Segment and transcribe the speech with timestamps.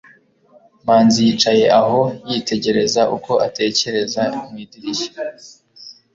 [0.85, 1.99] manzi yicaye aho,
[2.29, 5.11] yitegereza uko atekereza mu idirishya